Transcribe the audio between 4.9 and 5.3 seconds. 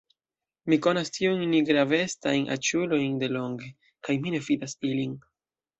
ilin.